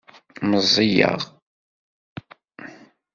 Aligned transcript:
Meẓẓiyeɣ. 0.49 1.19